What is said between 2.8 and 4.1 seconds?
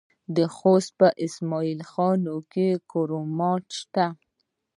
کرومایټ شته.